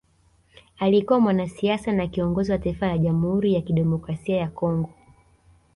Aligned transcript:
Alikuwa 0.79 1.19
mwanasiasa 1.19 1.91
na 1.91 2.07
kiongozi 2.07 2.51
wa 2.51 2.57
Taifa 2.57 2.87
la 2.87 2.97
Jamhuri 2.97 3.53
ya 3.53 3.61
kidemokrasia 3.61 4.37
ya 4.37 4.47
Kongo 4.47 4.89